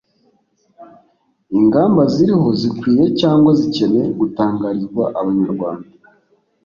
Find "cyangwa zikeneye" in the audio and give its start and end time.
3.19-4.07